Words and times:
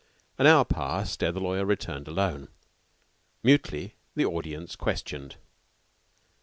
An 0.39 0.47
hour 0.47 0.65
passed 0.65 1.21
ere 1.21 1.31
the 1.31 1.39
lawyer 1.39 1.63
returned 1.63 2.07
alone. 2.07 2.47
Mutely 3.43 3.93
the 4.15 4.25
audience 4.25 4.75
questioned. 4.75 5.35